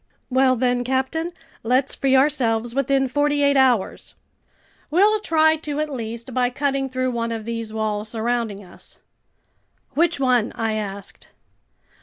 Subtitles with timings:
[0.31, 1.29] "Well then, captain,
[1.61, 4.15] let's free ourselves within forty eight hours!"
[4.89, 8.97] "We'll try to at least, by cutting through one of these walls surrounding us."
[9.93, 11.27] "Which one?" I asked.